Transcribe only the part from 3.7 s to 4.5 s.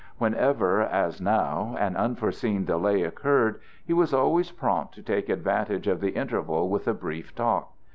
he was always